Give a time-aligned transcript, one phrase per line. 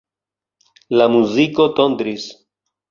[1.01, 2.29] La muziko tondris.